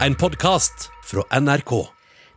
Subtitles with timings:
[0.00, 1.70] En podkast fra NRK.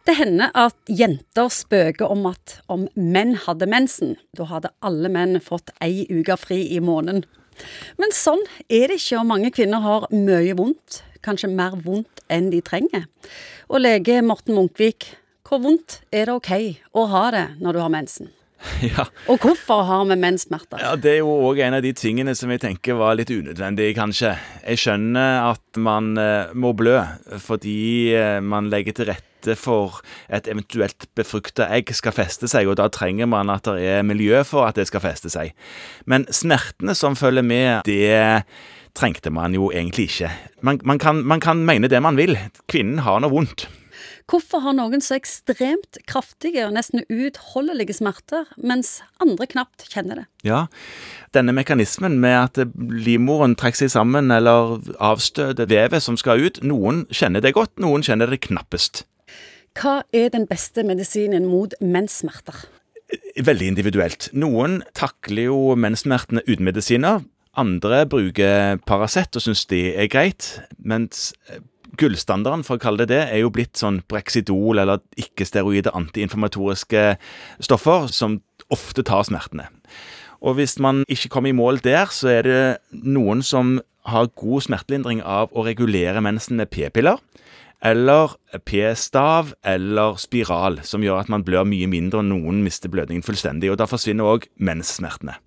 [0.06, 5.40] Det hender at jenter spøker om at om menn hadde mensen, da hadde alle menn
[5.42, 7.26] fått ei uke fri i måneden.
[7.98, 11.02] Men sånn er det ikke, og mange kvinner har mye vondt.
[11.26, 13.10] Kanskje mer vondt enn de trenger.
[13.74, 15.10] Og lege Morten Munkvik,
[15.50, 16.54] hvor vondt er det ok
[16.94, 18.30] å ha det når du har mensen?
[18.92, 19.08] Ja.
[19.32, 20.80] Og hvorfor har vi menssmerter?
[20.82, 23.94] ja, Det er jo òg en av de tingene som jeg tenker var litt unødvendig,
[23.98, 24.36] kanskje.
[24.64, 27.00] Jeg skjønner at man eh, må blø
[27.42, 30.02] fordi eh, man legger til rette for
[30.34, 34.42] et eventuelt befrukta egg skal feste seg, og da trenger man at det er miljø
[34.48, 35.54] for at det skal feste seg.
[36.06, 38.44] Men smertene som følger med, det
[38.98, 40.32] trengte man jo egentlig ikke.
[40.66, 42.36] Man, man, kan, man kan mene det man vil.
[42.68, 43.68] Kvinnen har noe vondt.
[44.28, 50.26] Hvorfor har noen så ekstremt kraftige og nesten uutholdelige smerter, mens andre knapt kjenner det?
[50.44, 50.66] Ja,
[51.32, 57.06] denne mekanismen med at livmoren trekker seg sammen eller avstøter vevet som skal ut, noen
[57.08, 59.06] kjenner det godt, noen kjenner det knappest.
[59.80, 62.66] Hva er den beste medisinen mot menssmerter?
[63.40, 64.28] Veldig individuelt.
[64.36, 67.24] Noen takler jo menssmertene uten medisiner.
[67.56, 71.32] Andre bruker Paracet og syns det er greit, mens
[71.98, 77.04] gullstandarden, for å kalle det det, er jo blitt sånn Brexidol eller ikke-steroide antiinformatoriske
[77.64, 78.42] stoffer som
[78.74, 79.70] ofte tar smertene.
[80.44, 83.78] Og hvis man ikke kommer i mål der, så er det noen som
[84.08, 87.20] har god smertelindring av å regulere mensen med p-piller.
[87.86, 88.34] Eller
[88.66, 93.70] p-stav eller spiral, som gjør at man blør mye mindre og noen mister blødningen fullstendig.
[93.72, 95.38] og Da forsvinner òg menssmertene.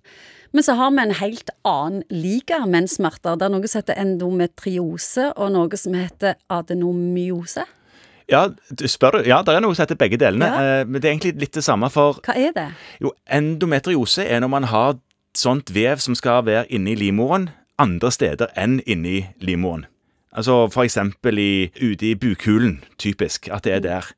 [0.51, 3.37] Men så har vi en helt annen liga menssmerter.
[3.39, 7.63] Det er noe som heter endometriose, og noe som heter adenomyose.
[8.31, 10.47] Ja, du spør, ja, det er noe som heter begge delene.
[10.47, 10.81] Ja.
[10.81, 12.67] eh, Men det er egentlig litt det samme for Hva er det?
[13.03, 14.99] Jo, endometriose er når man har
[15.35, 17.49] sånt vev som skal være inni livmoren
[17.81, 19.85] andre steder enn inni livmoren.
[20.31, 21.39] Altså eksempel
[21.81, 24.11] ute i bukhulen, typisk, at det er der.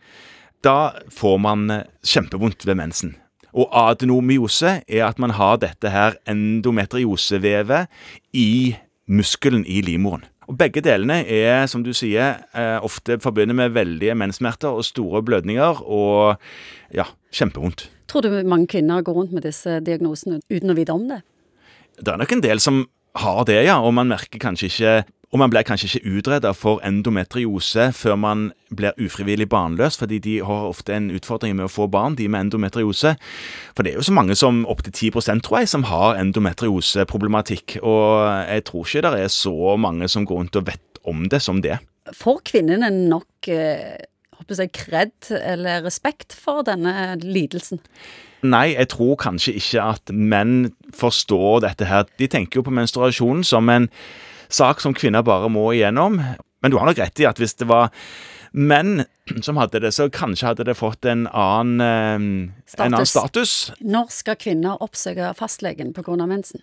[0.64, 3.16] Da får man eh, kjempevondt ved mensen.
[3.54, 7.90] Og adenomyose er at man har dette her endometriosevevet
[8.34, 8.76] i
[9.08, 10.26] muskelen i livmoren.
[10.50, 15.24] Og Begge delene er, som du sier, eh, ofte forbundet med veldige menssmerter og store
[15.24, 16.36] blødninger og
[16.92, 17.88] ja, kjempevondt.
[18.12, 21.22] Tror du mange kvinner går rundt med disse diagnosene uten å vite om det?
[21.98, 22.84] Det er nok en del som
[23.16, 24.94] har det, ja, og man merker kanskje ikke
[25.34, 30.36] og man blir kanskje ikke utreda for endometriose før man blir ufrivillig barnløs, fordi de
[30.46, 33.16] har ofte en utfordring med å få barn, de med endometriose.
[33.74, 37.80] For det er jo så mange som opptil 10% tror jeg, som har endometrioseproblematikk.
[37.82, 41.42] Og jeg tror ikke det er så mange som går rundt og vet om det
[41.42, 41.80] som det.
[42.14, 43.98] Får kvinnene nok eh,
[44.38, 47.82] håper jeg, kred eller respekt for denne lidelsen?
[48.44, 52.06] Nei, jeg tror kanskje ikke at menn forstår dette her.
[52.20, 53.88] De tenker jo på menstruasjonen som en
[54.50, 56.20] sak som kvinner bare må igjennom.
[56.64, 57.92] Men du har nok rett i at hvis det var
[58.54, 59.04] menn
[59.42, 63.72] som hadde det, så kanskje hadde det fått en annen, eh, en annen status.
[63.82, 66.28] Når skal kvinner oppsøke fastlegen pga.
[66.28, 66.62] mensen?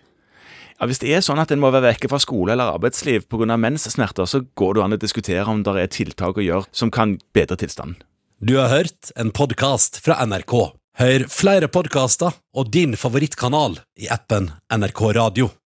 [0.79, 3.57] Ja, Hvis det er sånn at en må være vekke fra skole eller arbeidsliv pga.
[3.57, 7.19] menssmerter, så går det an å diskutere om det er tiltak å gjøre som kan
[7.33, 8.01] bedre tilstanden.
[8.41, 10.73] Du har hørt en podkast fra NRK.
[10.97, 15.51] Hør flere podkaster og din favorittkanal i appen NRK Radio.